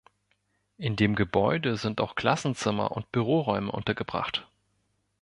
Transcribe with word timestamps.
In 0.79 0.95
dem 0.95 1.13
Gebäude 1.13 1.77
sind 1.77 2.01
auch 2.01 2.15
Klassenzimmer 2.15 2.91
und 2.93 3.11
Büroräume 3.11 3.71
untergebracht. 3.71 4.47